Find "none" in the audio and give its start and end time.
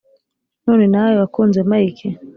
0.65-0.85